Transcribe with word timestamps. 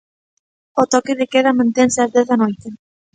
O 0.81 0.83
toque 0.93 1.13
de 1.19 1.25
queda 1.33 1.57
mantense 1.59 1.99
ás 2.03 2.11
dez 2.15 2.25
da 2.31 2.37
noite. 2.43 2.67